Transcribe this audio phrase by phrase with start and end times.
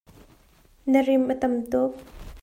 [0.91, 1.93] Na rim a tam tuk.